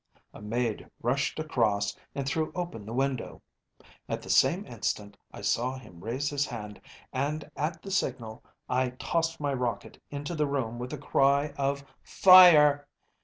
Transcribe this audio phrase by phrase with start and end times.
[0.33, 3.43] A maid rushed across and threw open the window.
[4.09, 6.81] At the same instant I saw him raise his hand
[7.13, 11.85] and at the signal I tossed my rocket into the room with a cry of
[12.01, 12.87] “Fire!